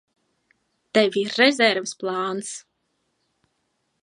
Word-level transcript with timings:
Tev 0.97 1.19
ir 1.23 1.29
rezerves 1.41 1.93
plāns? 2.01 2.53